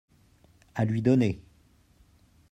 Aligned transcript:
à 0.73 0.83
lui 0.83 1.03
donner. 1.03 1.43